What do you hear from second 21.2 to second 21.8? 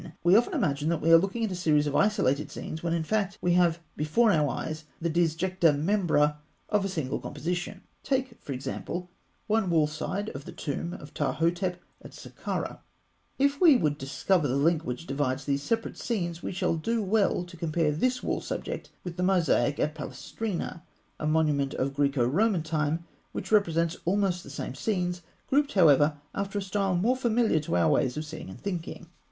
177), a monument